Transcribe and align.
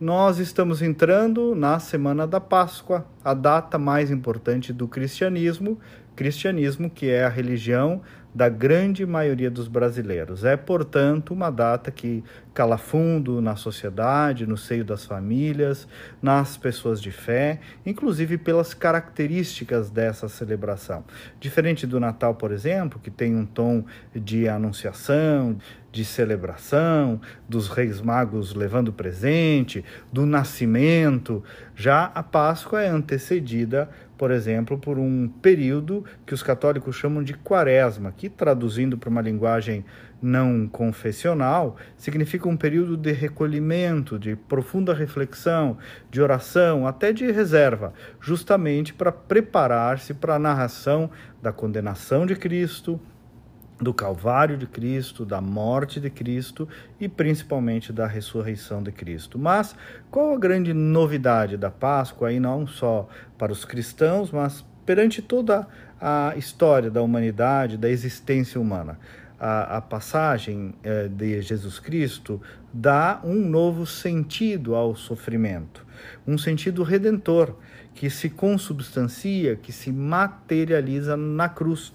nós 0.00 0.38
estamos 0.38 0.80
entrando 0.80 1.54
na 1.54 1.78
semana 1.78 2.26
da 2.26 2.40
Páscoa, 2.40 3.04
a 3.30 3.34
data 3.34 3.78
mais 3.78 4.10
importante 4.10 4.72
do 4.72 4.88
cristianismo, 4.88 5.78
cristianismo 6.16 6.88
que 6.88 7.08
é 7.08 7.24
a 7.24 7.28
religião 7.28 8.00
da 8.34 8.48
grande 8.48 9.04
maioria 9.06 9.50
dos 9.50 9.68
brasileiros. 9.68 10.44
É, 10.44 10.56
portanto, 10.56 11.32
uma 11.32 11.50
data 11.50 11.90
que 11.90 12.22
cala 12.54 12.76
fundo 12.76 13.40
na 13.40 13.56
sociedade, 13.56 14.46
no 14.46 14.56
seio 14.56 14.84
das 14.84 15.04
famílias, 15.04 15.88
nas 16.20 16.56
pessoas 16.56 17.00
de 17.00 17.10
fé, 17.10 17.60
inclusive 17.86 18.36
pelas 18.36 18.74
características 18.74 19.90
dessa 19.90 20.28
celebração. 20.28 21.04
Diferente 21.40 21.86
do 21.86 21.98
Natal, 21.98 22.34
por 22.34 22.52
exemplo, 22.52 23.00
que 23.00 23.10
tem 23.10 23.34
um 23.34 23.46
tom 23.46 23.84
de 24.14 24.48
anunciação, 24.48 25.56
de 25.90 26.04
celebração, 26.04 27.20
dos 27.48 27.68
reis 27.68 28.00
magos 28.00 28.54
levando 28.54 28.92
presente, 28.92 29.84
do 30.12 30.26
nascimento, 30.26 31.42
já 31.74 32.04
a 32.14 32.22
Páscoa 32.22 32.82
é 32.82 32.88
antecedida 33.18 33.88
por 34.18 34.32
exemplo, 34.32 34.76
por 34.76 34.98
um 34.98 35.28
período 35.28 36.04
que 36.26 36.34
os 36.34 36.42
católicos 36.42 36.96
chamam 36.96 37.22
de 37.22 37.34
quaresma, 37.34 38.12
que 38.14 38.28
traduzindo 38.28 38.98
para 38.98 39.08
uma 39.08 39.22
linguagem 39.22 39.84
não 40.20 40.66
confessional, 40.66 41.76
significa 41.96 42.48
um 42.48 42.56
período 42.56 42.96
de 42.96 43.12
recolhimento, 43.12 44.18
de 44.18 44.34
profunda 44.34 44.92
reflexão, 44.92 45.78
de 46.10 46.20
oração, 46.20 46.84
até 46.84 47.12
de 47.12 47.30
reserva, 47.30 47.94
justamente 48.20 48.92
para 48.92 49.12
preparar-se 49.12 50.12
para 50.12 50.34
a 50.34 50.38
narração 50.40 51.08
da 51.40 51.52
condenação 51.52 52.26
de 52.26 52.34
Cristo, 52.34 53.00
do 53.80 53.94
Calvário 53.94 54.56
de 54.56 54.66
Cristo, 54.66 55.24
da 55.24 55.40
morte 55.40 56.00
de 56.00 56.10
Cristo 56.10 56.68
e 57.00 57.08
principalmente 57.08 57.92
da 57.92 58.06
ressurreição 58.06 58.82
de 58.82 58.90
Cristo. 58.90 59.38
Mas 59.38 59.74
qual 60.10 60.34
a 60.34 60.38
grande 60.38 60.74
novidade 60.74 61.56
da 61.56 61.70
Páscoa, 61.70 62.28
aí 62.28 62.40
não 62.40 62.66
só 62.66 63.08
para 63.36 63.52
os 63.52 63.64
cristãos, 63.64 64.32
mas 64.32 64.64
perante 64.84 65.22
toda 65.22 65.66
a 66.00 66.34
história 66.36 66.90
da 66.90 67.02
humanidade, 67.02 67.76
da 67.76 67.88
existência 67.88 68.60
humana? 68.60 68.98
A, 69.40 69.76
a 69.76 69.80
passagem 69.80 70.74
eh, 70.82 71.06
de 71.06 71.40
Jesus 71.42 71.78
Cristo 71.78 72.42
dá 72.72 73.20
um 73.22 73.36
novo 73.36 73.86
sentido 73.86 74.74
ao 74.74 74.96
sofrimento, 74.96 75.86
um 76.26 76.36
sentido 76.36 76.82
redentor 76.82 77.54
que 77.94 78.10
se 78.10 78.28
consubstancia, 78.30 79.56
que 79.56 79.72
se 79.72 79.92
materializa 79.92 81.16
na 81.16 81.48
cruz. 81.48 81.92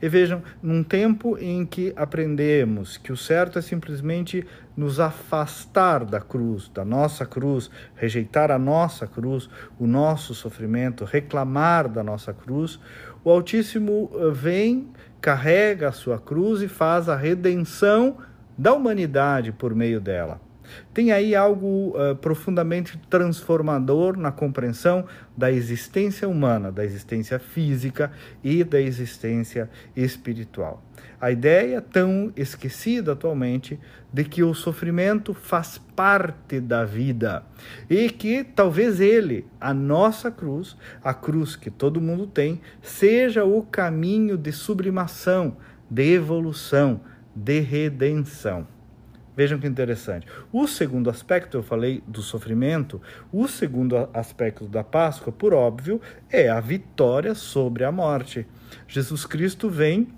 E 0.00 0.08
vejam, 0.08 0.42
num 0.62 0.82
tempo 0.82 1.38
em 1.38 1.64
que 1.64 1.92
aprendemos 1.96 2.98
que 2.98 3.12
o 3.12 3.16
certo 3.16 3.58
é 3.58 3.62
simplesmente 3.62 4.46
nos 4.76 5.00
afastar 5.00 6.04
da 6.04 6.20
cruz, 6.20 6.68
da 6.68 6.84
nossa 6.84 7.24
cruz, 7.24 7.70
rejeitar 7.94 8.50
a 8.50 8.58
nossa 8.58 9.06
cruz, 9.06 9.48
o 9.78 9.86
nosso 9.86 10.34
sofrimento, 10.34 11.04
reclamar 11.04 11.88
da 11.88 12.04
nossa 12.04 12.34
cruz, 12.34 12.78
o 13.24 13.30
Altíssimo 13.30 14.10
eh, 14.14 14.30
vem, 14.30 14.90
carrega 15.20 15.88
a 15.88 15.92
sua 15.92 16.18
cruz 16.18 16.60
e 16.60 16.68
faz 16.68 17.08
a 17.08 17.16
redenção 17.16 18.18
da 18.56 18.74
humanidade 18.74 19.50
por 19.50 19.74
meio 19.74 20.00
dela. 20.00 20.45
Tem 20.92 21.12
aí 21.12 21.34
algo 21.34 21.94
uh, 21.96 22.16
profundamente 22.16 22.98
transformador 23.10 24.16
na 24.16 24.32
compreensão 24.32 25.04
da 25.36 25.50
existência 25.50 26.28
humana, 26.28 26.72
da 26.72 26.84
existência 26.84 27.38
física 27.38 28.10
e 28.42 28.64
da 28.64 28.80
existência 28.80 29.70
espiritual. 29.94 30.82
A 31.20 31.30
ideia 31.30 31.80
tão 31.80 32.32
esquecida 32.36 33.12
atualmente 33.12 33.78
de 34.12 34.24
que 34.24 34.42
o 34.42 34.54
sofrimento 34.54 35.32
faz 35.32 35.78
parte 35.94 36.60
da 36.60 36.84
vida 36.84 37.42
e 37.88 38.10
que 38.10 38.44
talvez 38.44 39.00
ele, 39.00 39.46
a 39.60 39.72
nossa 39.72 40.30
cruz, 40.30 40.76
a 41.02 41.14
cruz 41.14 41.56
que 41.56 41.70
todo 41.70 42.00
mundo 42.00 42.26
tem, 42.26 42.60
seja 42.82 43.44
o 43.44 43.62
caminho 43.62 44.36
de 44.36 44.52
sublimação, 44.52 45.56
de 45.90 46.12
evolução, 46.12 47.00
de 47.34 47.60
redenção. 47.60 48.66
Vejam 49.36 49.58
que 49.58 49.66
interessante. 49.66 50.26
O 50.50 50.66
segundo 50.66 51.10
aspecto, 51.10 51.58
eu 51.58 51.62
falei 51.62 52.02
do 52.06 52.22
sofrimento, 52.22 53.02
o 53.30 53.46
segundo 53.46 54.08
aspecto 54.14 54.66
da 54.66 54.82
Páscoa, 54.82 55.30
por 55.30 55.52
óbvio, 55.52 56.00
é 56.30 56.48
a 56.48 56.58
vitória 56.58 57.34
sobre 57.34 57.84
a 57.84 57.92
morte. 57.92 58.46
Jesus 58.88 59.26
Cristo 59.26 59.68
vem 59.68 60.08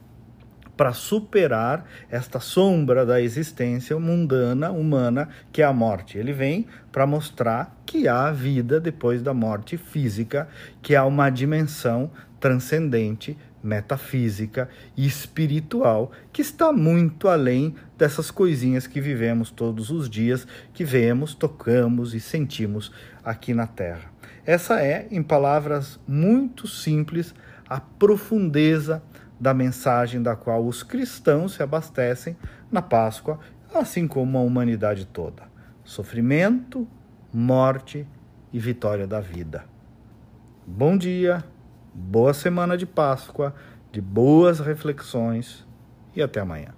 para 0.76 0.92
superar 0.92 1.84
esta 2.08 2.38
sombra 2.38 3.04
da 3.04 3.20
existência 3.20 3.98
mundana, 3.98 4.70
humana, 4.70 5.28
que 5.50 5.60
é 5.60 5.64
a 5.64 5.72
morte. 5.72 6.16
Ele 6.16 6.32
vem 6.32 6.68
para 6.92 7.04
mostrar 7.04 7.76
que 7.84 8.06
há 8.06 8.30
vida 8.30 8.78
depois 8.78 9.20
da 9.20 9.34
morte 9.34 9.76
física, 9.76 10.48
que 10.80 10.94
há 10.94 11.04
uma 11.04 11.28
dimensão 11.28 12.12
transcendente 12.38 13.36
metafísica 13.62 14.68
e 14.96 15.06
espiritual 15.06 16.12
que 16.32 16.42
está 16.42 16.72
muito 16.72 17.28
além 17.28 17.74
dessas 17.96 18.30
coisinhas 18.30 18.86
que 18.86 19.00
vivemos 19.00 19.50
todos 19.50 19.90
os 19.90 20.08
dias, 20.08 20.46
que 20.72 20.84
vemos, 20.84 21.34
tocamos 21.34 22.14
e 22.14 22.20
sentimos 22.20 22.92
aqui 23.24 23.52
na 23.52 23.66
Terra. 23.66 24.12
Essa 24.46 24.80
é, 24.80 25.06
em 25.10 25.22
palavras 25.22 26.00
muito 26.06 26.66
simples, 26.66 27.34
a 27.68 27.80
profundeza 27.80 29.02
da 29.38 29.52
mensagem 29.52 30.22
da 30.22 30.34
qual 30.34 30.66
os 30.66 30.82
cristãos 30.82 31.54
se 31.54 31.62
abastecem 31.62 32.36
na 32.70 32.80
Páscoa, 32.80 33.38
assim 33.74 34.08
como 34.08 34.38
a 34.38 34.40
humanidade 34.40 35.06
toda: 35.06 35.42
sofrimento, 35.84 36.88
morte 37.32 38.06
e 38.52 38.58
vitória 38.58 39.06
da 39.06 39.20
vida. 39.20 39.64
Bom 40.66 40.96
dia 40.96 41.44
boa 41.98 42.32
semana 42.32 42.76
de 42.76 42.86
Páscoa, 42.86 43.54
de 43.90 44.00
boas 44.00 44.60
reflexões 44.60 45.66
e 46.14 46.22
até 46.22 46.40
amanhã. 46.40 46.77